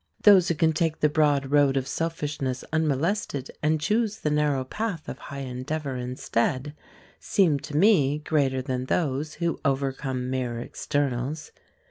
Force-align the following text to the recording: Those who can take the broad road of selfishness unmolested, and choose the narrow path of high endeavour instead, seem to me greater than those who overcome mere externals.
Those 0.23 0.47
who 0.47 0.55
can 0.55 0.73
take 0.73 0.99
the 0.99 1.09
broad 1.09 1.51
road 1.51 1.77
of 1.77 1.87
selfishness 1.87 2.63
unmolested, 2.73 3.51
and 3.61 3.79
choose 3.79 4.17
the 4.21 4.31
narrow 4.31 4.63
path 4.63 5.07
of 5.07 5.19
high 5.19 5.41
endeavour 5.41 5.95
instead, 5.95 6.73
seem 7.19 7.59
to 7.59 7.77
me 7.77 8.17
greater 8.17 8.63
than 8.63 8.85
those 8.85 9.35
who 9.35 9.59
overcome 9.63 10.27
mere 10.27 10.59
externals. 10.59 11.51